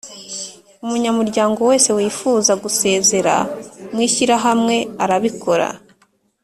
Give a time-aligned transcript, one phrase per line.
[0.83, 3.35] Umunyamuryango wese wifuza gusezera
[3.93, 5.67] mu ishyirahamwe arabikora